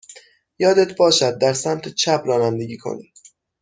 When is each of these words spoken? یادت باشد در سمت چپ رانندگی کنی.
یادت 0.59 0.97
باشد 0.97 1.37
در 1.37 1.53
سمت 1.53 1.87
چپ 1.89 2.21
رانندگی 2.25 2.77
کنی. 2.77 3.13